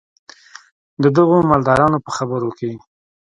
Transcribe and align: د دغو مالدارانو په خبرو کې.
د 1.03 1.05
دغو 1.17 1.37
مالدارانو 1.49 1.97
په 2.05 2.11
خبرو 2.17 2.49
کې. 2.57 2.71